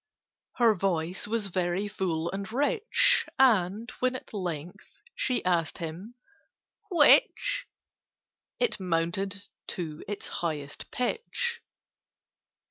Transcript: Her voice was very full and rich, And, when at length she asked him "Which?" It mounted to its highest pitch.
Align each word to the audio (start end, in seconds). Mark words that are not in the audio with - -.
Her 0.55 0.73
voice 0.73 1.27
was 1.27 1.45
very 1.45 1.87
full 1.87 2.31
and 2.31 2.51
rich, 2.51 3.27
And, 3.37 3.91
when 3.99 4.15
at 4.15 4.33
length 4.33 4.99
she 5.13 5.45
asked 5.45 5.77
him 5.77 6.15
"Which?" 6.89 7.67
It 8.59 8.79
mounted 8.79 9.43
to 9.67 10.03
its 10.07 10.27
highest 10.27 10.89
pitch. 10.89 11.61